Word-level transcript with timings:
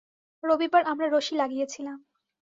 রবিবার 0.43 0.83
আমরা 0.83 1.07
রশি 1.07 1.33
লাগিয়েছিলাম। 1.35 1.97